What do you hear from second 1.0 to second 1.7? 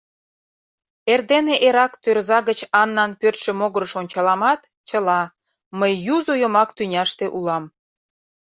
Эрдене